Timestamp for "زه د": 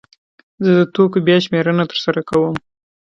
0.63-0.81